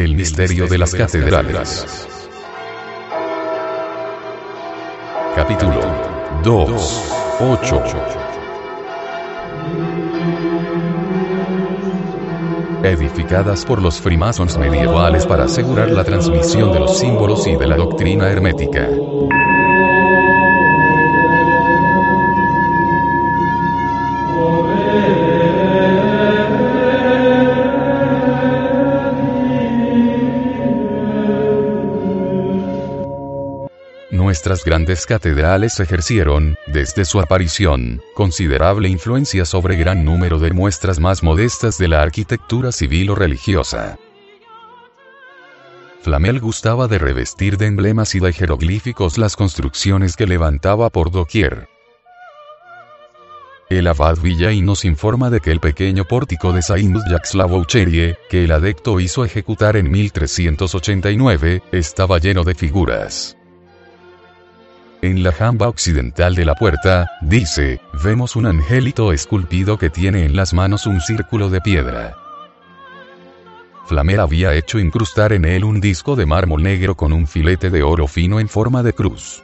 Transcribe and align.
El 0.00 0.14
misterio 0.14 0.66
de 0.66 0.78
las 0.78 0.94
catedrales. 0.94 2.08
Capítulo 5.36 5.82
2. 6.42 7.12
8. 7.38 7.84
Edificadas 12.82 13.66
por 13.66 13.82
los 13.82 14.00
freemasons 14.00 14.56
medievales 14.56 15.26
para 15.26 15.44
asegurar 15.44 15.90
la 15.90 16.02
transmisión 16.02 16.72
de 16.72 16.80
los 16.80 16.98
símbolos 16.98 17.46
y 17.46 17.56
de 17.56 17.66
la 17.66 17.76
doctrina 17.76 18.30
hermética. 18.30 18.88
Nuestras 34.40 34.64
grandes 34.64 35.04
catedrales 35.04 35.80
ejercieron, 35.80 36.56
desde 36.66 37.04
su 37.04 37.20
aparición, 37.20 38.00
considerable 38.14 38.88
influencia 38.88 39.44
sobre 39.44 39.76
gran 39.76 40.02
número 40.02 40.38
de 40.38 40.50
muestras 40.50 40.98
más 40.98 41.22
modestas 41.22 41.76
de 41.76 41.88
la 41.88 42.00
arquitectura 42.00 42.72
civil 42.72 43.10
o 43.10 43.14
religiosa. 43.14 43.98
Flamel 46.00 46.40
gustaba 46.40 46.88
de 46.88 46.98
revestir 46.98 47.58
de 47.58 47.66
emblemas 47.66 48.14
y 48.14 48.20
de 48.20 48.32
jeroglíficos 48.32 49.18
las 49.18 49.36
construcciones 49.36 50.16
que 50.16 50.26
levantaba 50.26 50.88
por 50.88 51.10
doquier. 51.10 51.68
El 53.68 53.88
abad 53.88 54.16
Villain 54.22 54.64
nos 54.64 54.86
informa 54.86 55.28
de 55.28 55.40
que 55.40 55.50
el 55.50 55.60
pequeño 55.60 56.06
pórtico 56.06 56.54
de 56.54 56.62
Saint-Jacques 56.62 57.34
la 57.34 57.46
que 58.30 58.44
el 58.44 58.52
adecto 58.52 59.00
hizo 59.00 59.22
ejecutar 59.22 59.76
en 59.76 59.90
1389, 59.90 61.62
estaba 61.72 62.18
lleno 62.18 62.42
de 62.42 62.54
figuras. 62.54 63.36
En 65.02 65.22
la 65.22 65.32
jamba 65.32 65.66
occidental 65.68 66.34
de 66.34 66.44
la 66.44 66.54
puerta, 66.54 67.10
dice, 67.22 67.80
vemos 68.04 68.36
un 68.36 68.44
angelito 68.44 69.12
esculpido 69.12 69.78
que 69.78 69.88
tiene 69.88 70.26
en 70.26 70.36
las 70.36 70.52
manos 70.52 70.86
un 70.86 71.00
círculo 71.00 71.48
de 71.48 71.62
piedra. 71.62 72.16
Flamer 73.86 74.20
había 74.20 74.52
hecho 74.54 74.78
incrustar 74.78 75.32
en 75.32 75.46
él 75.46 75.64
un 75.64 75.80
disco 75.80 76.16
de 76.16 76.26
mármol 76.26 76.62
negro 76.62 76.96
con 76.96 77.14
un 77.14 77.26
filete 77.26 77.70
de 77.70 77.82
oro 77.82 78.06
fino 78.06 78.40
en 78.40 78.48
forma 78.50 78.82
de 78.82 78.92
cruz. 78.92 79.42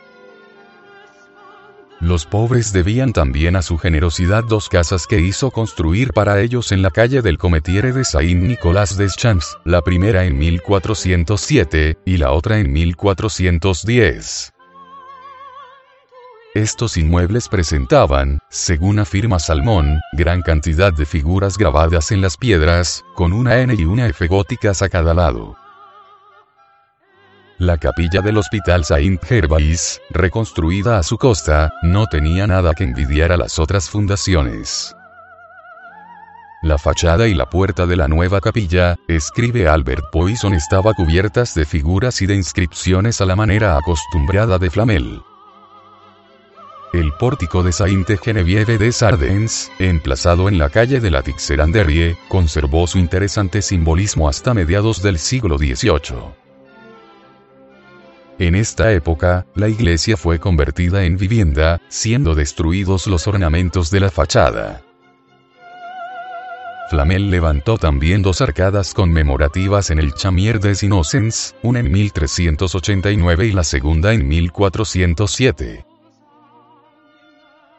Los 2.01 2.27
pobres 2.27 2.75
debían 2.75 3.15
también 3.15 3.57
a 3.57 3.63
su 3.63 3.79
generosidad 3.79 4.45
dos 4.45 4.69
casas 4.69 5.07
que 5.07 5.23
hizo 5.23 5.51
construir 5.51 6.13
para 6.13 6.39
ellos 6.43 6.71
en 6.71 6.83
la 6.83 6.91
calle 6.91 7.23
del 7.23 7.39
Cometiere 7.39 7.93
de 7.93 8.05
Saint-Nicolas 8.05 8.99
des 8.99 9.17
Champs, 9.17 9.57
la 9.65 9.81
primera 9.81 10.27
en 10.27 10.37
1407, 10.37 11.97
y 12.05 12.19
la 12.19 12.33
otra 12.33 12.59
en 12.59 12.71
1410. 12.75 14.53
Estos 16.57 16.97
inmuebles 16.97 17.51
presentaban, 17.51 18.39
según 18.49 18.99
afirma 18.99 19.39
Salmón, 19.39 20.01
gran 20.15 20.41
cantidad 20.41 20.91
de 20.91 21.05
figuras 21.05 21.59
grabadas 21.59 22.13
en 22.13 22.23
las 22.23 22.39
piedras, 22.39 23.05
con 23.15 23.35
una 23.35 23.59
N 23.59 23.75
y 23.75 23.85
una 23.85 24.07
F 24.07 24.27
góticas 24.27 24.81
a 24.81 24.89
cada 24.89 25.13
lado. 25.13 25.55
La 27.59 27.77
capilla 27.77 28.23
del 28.23 28.39
Hospital 28.39 28.87
Saint 28.87 29.23
Gervais, 29.23 30.01
reconstruida 30.09 30.97
a 30.97 31.03
su 31.03 31.19
costa, 31.19 31.75
no 31.83 32.07
tenía 32.07 32.47
nada 32.47 32.73
que 32.73 32.85
envidiar 32.85 33.33
a 33.33 33.37
las 33.37 33.59
otras 33.59 33.91
fundaciones. 33.91 34.97
La 36.63 36.79
fachada 36.79 37.29
y 37.29 37.35
la 37.35 37.51
puerta 37.51 37.85
de 37.85 37.97
la 37.97 38.09
nueva 38.09 38.41
capilla, 38.41 38.97
escribe 39.09 39.69
Albert 39.69 40.05
Poisson, 40.11 40.55
estaba 40.55 40.95
cubiertas 40.95 41.55
de 41.55 41.67
figuras 41.67 42.23
y 42.23 42.27
de 42.27 42.35
inscripciones 42.35 43.21
a 43.21 43.27
la 43.27 43.37
manera 43.37 43.77
acostumbrada 43.77 44.59
de 44.59 44.71
Flamel. 44.71 45.21
El 46.93 47.13
pórtico 47.13 47.63
de 47.63 47.73
Sainte-Geneviève 47.73 48.79
de 48.79 48.93
Sardens, 48.93 49.71
emplazado 49.79 50.49
en 50.49 50.57
la 50.57 50.71
calle 50.71 51.01
de 51.01 51.11
la 51.11 51.23
Tixeranderie, 51.23 52.17
conservó 52.29 52.87
su 52.87 52.99
interesante 52.99 53.61
simbolismo 53.61 54.29
hasta 54.29 54.55
mediados 54.55 55.03
del 55.03 55.19
siglo 55.19 55.59
XVIII. 55.59 56.47
En 58.39 58.55
esta 58.55 58.93
época, 58.93 59.47
la 59.55 59.69
iglesia 59.69 60.17
fue 60.17 60.39
convertida 60.39 61.05
en 61.05 61.17
vivienda, 61.17 61.81
siendo 61.89 62.35
destruidos 62.35 63.07
los 63.07 63.27
ornamentos 63.27 63.91
de 63.91 64.01
la 64.01 64.11
fachada. 64.11 64.83
Flamel 66.89 67.31
levantó 67.31 67.79
también 67.79 68.23
dos 68.23 68.41
arcadas 68.41 68.95
conmemorativas 68.95 69.91
en 69.91 69.99
el 69.99 70.15
Chamier 70.15 70.61
des 70.61 70.85
Innocents, 70.85 71.57
una 71.63 71.81
en 71.81 71.91
1389 71.91 73.47
y 73.47 73.53
la 73.53 73.65
segunda 73.65 74.13
en 74.13 74.29
1407. 74.29 75.85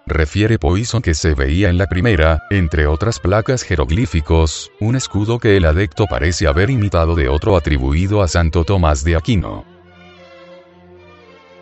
Refiere 0.07 0.57
Poisson 0.57 1.01
que 1.01 1.13
se 1.13 1.33
veía 1.33 1.69
en 1.69 1.77
la 1.77 1.87
primera, 1.87 2.43
entre 2.49 2.87
otras 2.87 3.19
placas 3.19 3.63
jeroglíficos, 3.63 4.71
un 4.79 4.95
escudo 4.95 5.37
que 5.37 5.57
el 5.57 5.65
adecto 5.65 6.05
parece 6.07 6.47
haber 6.47 6.69
imitado 6.69 7.13
de 7.13 7.27
otro 7.27 7.57
atribuido 7.57 8.21
a 8.21 8.29
Santo 8.29 8.63
Tomás 8.63 9.03
de 9.03 9.17
Aquino. 9.17 9.65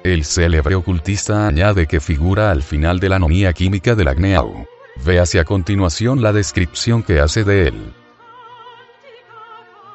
El 0.04 0.26
célebre 0.26 0.76
ocultista 0.76 1.48
añade 1.48 1.88
que 1.88 2.00
figura 2.00 2.52
al 2.52 2.62
final 2.62 3.00
de 3.00 3.10
la 3.10 3.16
anomía 3.16 3.52
química 3.52 3.96
del 3.96 4.10
Agneau. 4.10 4.68
Véase 5.04 5.40
a 5.40 5.44
continuación 5.44 6.22
la 6.22 6.32
descripción 6.32 7.02
que 7.02 7.20
hace 7.20 7.44
de 7.44 7.70
él. 7.70 7.94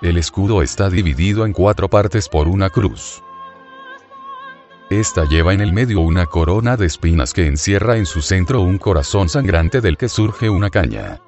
El 0.03 0.17
escudo 0.17 0.62
está 0.62 0.91
dividido 0.91 1.47
en 1.47 1.53
cuatro 1.53 1.88
partes 1.88 2.28
por 2.28 2.49
una 2.49 2.69
cruz. 2.69 3.22
Esta 4.91 5.25
lleva 5.25 5.55
en 5.55 5.61
el 5.61 5.73
medio 5.73 6.01
una 6.01 6.27
corona 6.27 6.77
de 6.77 6.87
espinas 6.87 7.33
que 7.33 7.47
encierra 7.47 7.97
en 7.97 8.06
su 8.06 8.23
centro 8.23 8.61
un 8.61 8.77
corazón 8.77 9.28
sangrante 9.28 9.81
del 9.81 9.97
que 9.97 10.09
surge 10.09 10.51
una 10.51 10.69
caña. 10.69 11.21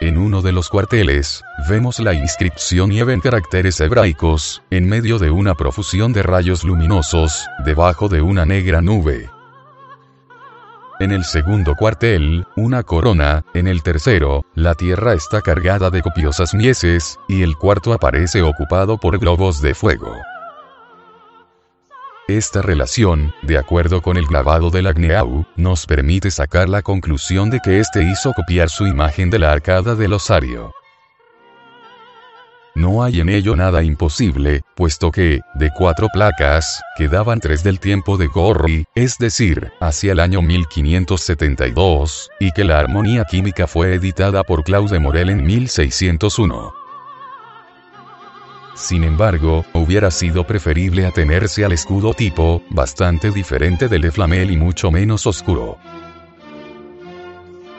En 0.00 0.18
uno 0.18 0.42
de 0.42 0.50
los 0.50 0.68
cuarteles, 0.68 1.44
vemos 1.68 2.00
la 2.00 2.12
inscripción 2.12 2.90
nieve 2.90 3.12
en 3.12 3.20
caracteres 3.20 3.78
hebraicos, 3.78 4.64
en 4.70 4.88
medio 4.88 5.20
de 5.20 5.30
una 5.30 5.54
profusión 5.54 6.12
de 6.12 6.24
rayos 6.24 6.64
luminosos, 6.64 7.46
debajo 7.64 8.08
de 8.08 8.20
una 8.20 8.44
negra 8.44 8.82
nube. 8.82 9.30
En 10.98 11.12
el 11.12 11.22
segundo 11.22 11.76
cuartel, 11.76 12.48
una 12.56 12.82
corona, 12.82 13.44
en 13.54 13.68
el 13.68 13.84
tercero, 13.84 14.44
la 14.56 14.74
tierra 14.74 15.14
está 15.14 15.40
cargada 15.40 15.88
de 15.90 16.02
copiosas 16.02 16.52
mieses, 16.52 17.16
y 17.28 17.42
el 17.42 17.54
cuarto 17.54 17.92
aparece 17.92 18.42
ocupado 18.42 18.98
por 18.98 19.20
globos 19.20 19.62
de 19.62 19.74
fuego. 19.74 20.16
Esta 22.36 22.62
relación, 22.62 23.34
de 23.42 23.58
acuerdo 23.58 24.02
con 24.02 24.16
el 24.16 24.24
grabado 24.24 24.70
del 24.70 24.86
Agneau, 24.86 25.44
nos 25.56 25.84
permite 25.84 26.30
sacar 26.30 26.68
la 26.68 26.80
conclusión 26.80 27.50
de 27.50 27.58
que 27.58 27.80
éste 27.80 28.04
hizo 28.04 28.32
copiar 28.34 28.70
su 28.70 28.86
imagen 28.86 29.30
de 29.30 29.40
la 29.40 29.50
arcada 29.50 29.96
del 29.96 30.12
osario. 30.12 30.72
No 32.76 33.02
hay 33.02 33.18
en 33.18 33.30
ello 33.30 33.56
nada 33.56 33.82
imposible, 33.82 34.62
puesto 34.76 35.10
que, 35.10 35.40
de 35.56 35.70
cuatro 35.76 36.06
placas, 36.12 36.80
quedaban 36.96 37.40
tres 37.40 37.64
del 37.64 37.80
tiempo 37.80 38.16
de 38.16 38.28
Gorri, 38.28 38.84
es 38.94 39.18
decir, 39.18 39.72
hacia 39.80 40.12
el 40.12 40.20
año 40.20 40.40
1572, 40.40 42.30
y 42.38 42.52
que 42.52 42.62
la 42.62 42.78
armonía 42.78 43.24
química 43.24 43.66
fue 43.66 43.92
editada 43.94 44.44
por 44.44 44.62
Claude 44.62 45.00
Morel 45.00 45.30
en 45.30 45.44
1601. 45.44 46.79
Sin 48.80 49.04
embargo, 49.04 49.66
hubiera 49.74 50.10
sido 50.10 50.46
preferible 50.46 51.04
atenerse 51.04 51.66
al 51.66 51.72
escudo 51.72 52.14
tipo, 52.14 52.62
bastante 52.70 53.30
diferente 53.30 53.88
del 53.88 54.00
de 54.00 54.10
Flamel 54.10 54.50
y 54.50 54.56
mucho 54.56 54.90
menos 54.90 55.26
oscuro. 55.26 55.76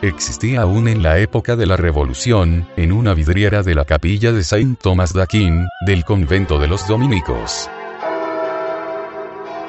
Existía 0.04 0.62
aún 0.62 0.88
en 0.88 1.02
la 1.02 1.18
época 1.18 1.56
de 1.56 1.66
la 1.66 1.76
Revolución, 1.76 2.68
en 2.78 2.92
una 2.92 3.16
vidriera 3.16 3.64
de 3.64 3.74
la 3.74 3.84
capilla 3.84 4.32
de 4.32 4.44
Saint 4.44 4.80
Thomas 4.80 5.12
d'Aquin, 5.12 5.68
del 5.88 6.06
convento 6.06 6.60
de 6.60 6.68
los 6.68 6.88
dominicos. 6.88 7.68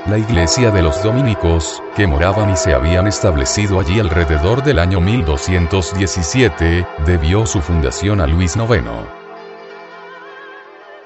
La 0.06 0.19
iglesia 0.19 0.70
de 0.70 0.82
los 0.82 1.02
dominicos, 1.02 1.82
que 1.96 2.06
moraban 2.06 2.50
y 2.50 2.56
se 2.56 2.75
habían 2.75 3.06
establecido 3.06 3.81
allí 3.81 4.00
alrededor 4.00 4.62
del 4.62 4.79
año 4.79 5.00
1217, 5.00 6.87
debió 7.06 7.46
su 7.46 7.62
fundación 7.62 8.20
a 8.20 8.26
Luis 8.26 8.55
IX. 8.55 9.21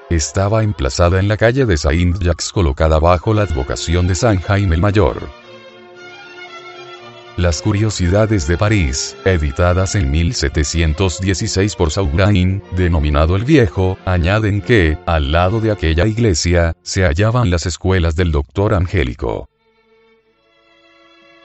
Estaba 0.09 0.63
emplazada 0.63 1.19
en 1.19 1.27
la 1.27 1.35
calle 1.35 1.65
de 1.65 1.75
Saint-Jacques 1.75 2.53
colocada 2.53 2.97
bajo 2.97 3.33
la 3.33 3.41
advocación 3.41 4.07
de 4.07 4.15
San 4.15 4.39
Jaime 4.39 4.75
el 4.75 4.81
Mayor. 4.81 5.27
Las 7.35 7.61
Curiosidades 7.61 8.47
de 8.47 8.57
París, 8.57 9.17
editadas 9.25 9.95
en 9.95 10.09
1716 10.09 11.75
por 11.75 11.91
Saugrain, 11.91 12.63
denominado 12.77 13.35
el 13.35 13.43
Viejo, 13.43 13.97
añaden 14.05 14.61
que, 14.61 14.97
al 15.05 15.33
lado 15.33 15.59
de 15.59 15.71
aquella 15.71 16.07
iglesia, 16.07 16.73
se 16.83 17.03
hallaban 17.03 17.49
las 17.49 17.65
escuelas 17.65 18.15
del 18.15 18.31
doctor 18.31 18.75
Angélico. 18.75 19.49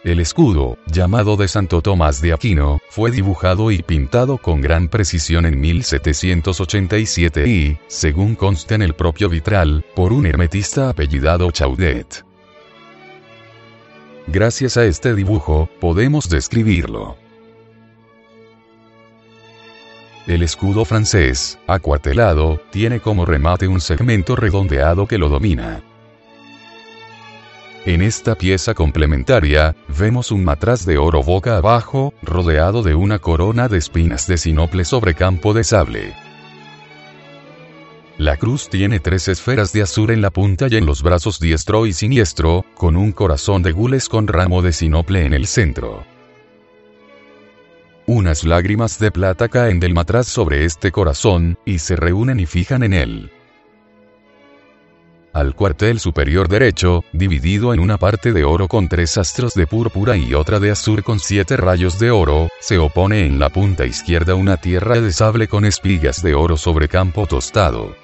El 0.04 0.18
escudo, 0.18 0.78
llamado 0.86 1.36
de 1.36 1.46
Santo 1.46 1.80
Tomás 1.80 2.20
de 2.20 2.32
Aquino, 2.32 2.80
fue 2.90 3.12
dibujado 3.12 3.70
y 3.70 3.82
pintado 3.82 4.36
con 4.36 4.60
gran 4.60 4.88
precisión 4.88 5.46
en 5.46 5.60
1787 5.60 7.46
y, 7.46 7.78
según 7.86 8.34
consta 8.34 8.74
en 8.74 8.82
el 8.82 8.94
propio 8.94 9.28
vitral, 9.28 9.84
por 9.94 10.12
un 10.12 10.26
hermetista 10.26 10.88
apellidado 10.88 11.52
Chaudet. 11.52 12.24
Gracias 14.26 14.76
a 14.76 14.84
este 14.86 15.14
dibujo, 15.14 15.68
podemos 15.78 16.28
describirlo. 16.28 17.16
El 20.26 20.42
escudo 20.42 20.84
francés, 20.84 21.60
acuartelado, 21.68 22.60
tiene 22.72 22.98
como 22.98 23.24
remate 23.24 23.68
un 23.68 23.80
segmento 23.80 24.34
redondeado 24.34 25.06
que 25.06 25.18
lo 25.18 25.28
domina. 25.28 25.80
En 27.84 28.00
esta 28.00 28.36
pieza 28.36 28.74
complementaria, 28.74 29.74
vemos 29.88 30.30
un 30.30 30.44
matraz 30.44 30.86
de 30.86 30.98
oro 30.98 31.20
boca 31.24 31.56
abajo, 31.56 32.14
rodeado 32.22 32.84
de 32.84 32.94
una 32.94 33.18
corona 33.18 33.66
de 33.66 33.78
espinas 33.78 34.28
de 34.28 34.36
sinople 34.36 34.84
sobre 34.84 35.14
campo 35.14 35.52
de 35.52 35.64
sable. 35.64 36.14
La 38.18 38.36
cruz 38.36 38.68
tiene 38.68 39.00
tres 39.00 39.26
esferas 39.26 39.72
de 39.72 39.82
azur 39.82 40.12
en 40.12 40.22
la 40.22 40.30
punta 40.30 40.68
y 40.70 40.76
en 40.76 40.86
los 40.86 41.02
brazos 41.02 41.40
diestro 41.40 41.86
y 41.86 41.92
siniestro, 41.92 42.64
con 42.76 42.96
un 42.96 43.10
corazón 43.10 43.64
de 43.64 43.72
gules 43.72 44.08
con 44.08 44.28
ramo 44.28 44.62
de 44.62 44.72
sinople 44.72 45.26
en 45.26 45.34
el 45.34 45.48
centro. 45.48 46.04
Unas 48.06 48.44
lágrimas 48.44 49.00
de 49.00 49.10
plata 49.10 49.48
caen 49.48 49.80
del 49.80 49.92
matraz 49.92 50.28
sobre 50.28 50.64
este 50.66 50.92
corazón, 50.92 51.58
y 51.64 51.80
se 51.80 51.96
reúnen 51.96 52.38
y 52.38 52.46
fijan 52.46 52.84
en 52.84 52.92
él. 52.92 53.32
Al 55.32 55.54
cuartel 55.54 55.98
superior 55.98 56.46
derecho, 56.46 57.04
dividido 57.14 57.72
en 57.72 57.80
una 57.80 57.96
parte 57.96 58.34
de 58.34 58.44
oro 58.44 58.68
con 58.68 58.88
tres 58.88 59.16
astros 59.16 59.54
de 59.54 59.66
púrpura 59.66 60.14
y 60.14 60.34
otra 60.34 60.60
de 60.60 60.70
azur 60.70 61.02
con 61.02 61.20
siete 61.20 61.56
rayos 61.56 61.98
de 61.98 62.10
oro, 62.10 62.50
se 62.60 62.76
opone 62.76 63.24
en 63.24 63.38
la 63.38 63.48
punta 63.48 63.86
izquierda 63.86 64.34
una 64.34 64.58
tierra 64.58 65.00
de 65.00 65.10
sable 65.10 65.48
con 65.48 65.64
espigas 65.64 66.22
de 66.22 66.34
oro 66.34 66.58
sobre 66.58 66.86
campo 66.86 67.26
tostado. 67.26 67.96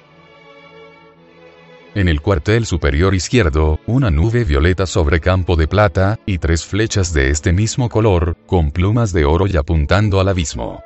En 1.93 2.07
el 2.07 2.19
cuartel 2.19 2.65
superior 2.65 3.13
izquierdo, 3.13 3.79
una 3.85 4.09
nube 4.09 4.43
violeta 4.43 4.87
sobre 4.87 5.19
campo 5.19 5.55
de 5.55 5.67
plata, 5.67 6.19
y 6.25 6.39
tres 6.39 6.65
flechas 6.65 7.13
de 7.13 7.29
este 7.29 7.53
mismo 7.53 7.89
color, 7.89 8.37
con 8.47 8.71
plumas 8.71 9.13
de 9.13 9.25
oro 9.25 9.45
y 9.45 9.55
apuntando 9.55 10.19
al 10.19 10.29
abismo. 10.29 10.81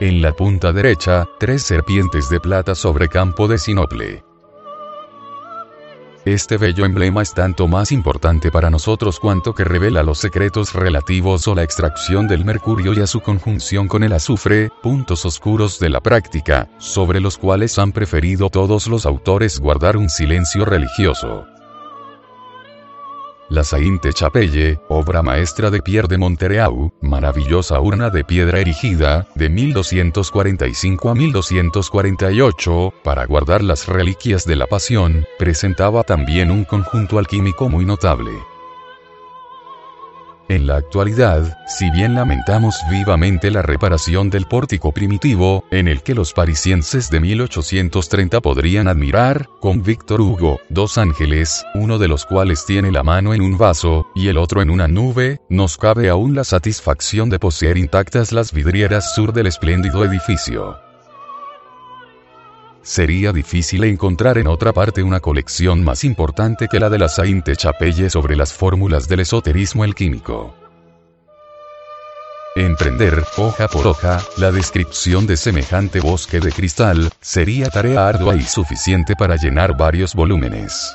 En 0.00 0.20
la 0.20 0.32
punta 0.32 0.70
derecha, 0.72 1.26
tres 1.38 1.62
serpientes 1.62 2.28
de 2.28 2.40
plata 2.40 2.74
sobre 2.74 3.08
campo 3.08 3.48
de 3.48 3.56
sinople. 3.56 4.22
Este 6.24 6.56
bello 6.56 6.86
emblema 6.86 7.20
es 7.20 7.34
tanto 7.34 7.68
más 7.68 7.92
importante 7.92 8.50
para 8.50 8.70
nosotros 8.70 9.20
cuanto 9.20 9.54
que 9.54 9.62
revela 9.62 10.02
los 10.02 10.18
secretos 10.18 10.72
relativos 10.72 11.46
a 11.46 11.54
la 11.54 11.62
extracción 11.62 12.26
del 12.26 12.46
mercurio 12.46 12.94
y 12.94 13.00
a 13.00 13.06
su 13.06 13.20
conjunción 13.20 13.88
con 13.88 14.02
el 14.02 14.14
azufre, 14.14 14.70
puntos 14.82 15.26
oscuros 15.26 15.78
de 15.78 15.90
la 15.90 16.00
práctica, 16.00 16.66
sobre 16.78 17.20
los 17.20 17.36
cuales 17.36 17.78
han 17.78 17.92
preferido 17.92 18.48
todos 18.48 18.86
los 18.86 19.04
autores 19.04 19.60
guardar 19.60 19.98
un 19.98 20.08
silencio 20.08 20.64
religioso. 20.64 21.46
La 23.54 23.62
Sainte-Chapelle, 23.62 24.80
obra 24.88 25.22
maestra 25.22 25.70
de 25.70 25.80
Pierre 25.80 26.08
de 26.08 26.18
Montereau, 26.18 26.92
maravillosa 27.00 27.78
urna 27.78 28.10
de 28.10 28.24
piedra 28.24 28.58
erigida, 28.58 29.28
de 29.36 29.48
1245 29.48 31.08
a 31.08 31.14
1248, 31.14 32.94
para 33.04 33.24
guardar 33.26 33.62
las 33.62 33.86
reliquias 33.86 34.44
de 34.44 34.56
la 34.56 34.66
Pasión, 34.66 35.24
presentaba 35.38 36.02
también 36.02 36.50
un 36.50 36.64
conjunto 36.64 37.16
alquímico 37.16 37.68
muy 37.68 37.84
notable. 37.84 38.32
En 40.48 40.66
la 40.66 40.76
actualidad, 40.76 41.58
si 41.66 41.90
bien 41.90 42.14
lamentamos 42.14 42.76
vivamente 42.90 43.50
la 43.50 43.62
reparación 43.62 44.28
del 44.28 44.44
pórtico 44.44 44.92
primitivo, 44.92 45.64
en 45.70 45.88
el 45.88 46.02
que 46.02 46.14
los 46.14 46.34
parisienses 46.34 47.08
de 47.08 47.20
1830 47.20 48.42
podrían 48.42 48.86
admirar, 48.86 49.48
con 49.60 49.82
Víctor 49.82 50.20
Hugo, 50.20 50.60
dos 50.68 50.98
ángeles, 50.98 51.64
uno 51.74 51.98
de 51.98 52.08
los 52.08 52.26
cuales 52.26 52.66
tiene 52.66 52.92
la 52.92 53.02
mano 53.02 53.32
en 53.32 53.40
un 53.40 53.56
vaso, 53.56 54.06
y 54.14 54.28
el 54.28 54.36
otro 54.36 54.60
en 54.60 54.68
una 54.68 54.86
nube, 54.86 55.40
nos 55.48 55.78
cabe 55.78 56.10
aún 56.10 56.34
la 56.34 56.44
satisfacción 56.44 57.30
de 57.30 57.38
poseer 57.38 57.78
intactas 57.78 58.30
las 58.30 58.52
vidrieras 58.52 59.14
sur 59.14 59.32
del 59.32 59.46
espléndido 59.46 60.04
edificio. 60.04 60.76
Sería 62.84 63.32
difícil 63.32 63.82
encontrar 63.84 64.36
en 64.36 64.46
otra 64.46 64.74
parte 64.74 65.02
una 65.02 65.18
colección 65.18 65.82
más 65.82 66.04
importante 66.04 66.68
que 66.68 66.78
la 66.78 66.90
de 66.90 66.98
la 66.98 67.08
Sainte-Chapelle 67.08 68.10
sobre 68.10 68.36
las 68.36 68.52
fórmulas 68.52 69.08
del 69.08 69.20
esoterismo 69.20 69.84
alquímico. 69.84 70.54
Emprender, 72.56 73.24
hoja 73.38 73.68
por 73.68 73.86
hoja, 73.86 74.22
la 74.36 74.52
descripción 74.52 75.26
de 75.26 75.38
semejante 75.38 76.00
bosque 76.00 76.40
de 76.40 76.52
cristal, 76.52 77.10
sería 77.22 77.70
tarea 77.70 78.06
ardua 78.06 78.36
y 78.36 78.42
suficiente 78.42 79.16
para 79.16 79.36
llenar 79.36 79.76
varios 79.76 80.14
volúmenes. 80.14 80.94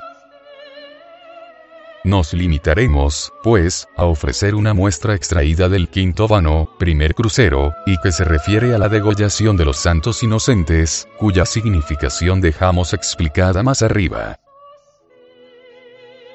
Nos 2.06 2.34
limitaremos, 2.34 3.34
pues, 3.44 3.86
a 3.98 4.06
ofrecer 4.06 4.56
una 4.56 4.74
muestra 4.74 5.16
extraída 5.16 5.68
del 5.68 5.90
quinto 5.90 6.30
vano, 6.30 6.70
primer 6.80 7.14
crucero, 7.14 7.74
y 7.86 7.98
que 8.00 8.14
se 8.14 8.24
refiere 8.24 8.74
a 8.74 8.78
la 8.78 8.88
degollación 8.88 9.58
de 9.58 9.66
los 9.66 9.78
santos 9.78 10.24
inocentes, 10.24 11.10
cuya 11.18 11.46
significación 11.46 12.40
dejamos 12.40 12.94
explicada 12.94 13.64
más 13.64 13.82
arriba. 13.82 14.40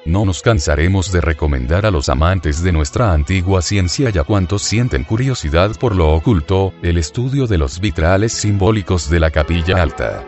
No 0.05 0.23
nos 0.23 0.43
cansaremos 0.43 1.11
de 1.11 1.21
recomendar 1.21 1.87
a 1.87 1.91
los 1.91 2.09
amantes 2.09 2.61
de 2.61 2.71
nuestra 2.71 3.11
antigua 3.11 3.63
ciencia 3.63 4.11
y 4.13 4.19
a 4.19 4.23
cuantos 4.23 4.61
sienten 4.61 5.03
curiosidad 5.03 5.75
por 5.79 5.95
lo 5.95 6.13
oculto, 6.13 6.73
el 6.83 6.99
estudio 6.99 7.47
de 7.47 7.57
los 7.57 7.79
vitrales 7.79 8.31
simbólicos 8.33 9.09
de 9.09 9.19
la 9.19 9.31
capilla 9.31 9.81
alta 9.81 10.23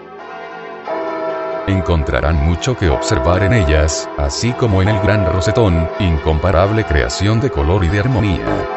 encontrarán 1.68 2.44
mucho 2.44 2.76
que 2.76 2.90
observar 2.90 3.44
en 3.44 3.54
ellas, 3.54 4.10
así 4.18 4.54
como 4.54 4.82
en 4.82 4.90
el 4.90 5.00
gran 5.02 5.26
rosetón, 5.26 5.90
incomparable 6.00 6.86
creación 6.86 7.40
de 7.40 7.50
color 7.50 7.84
y 7.84 7.90
de 7.90 8.00
armonía. 8.00 8.77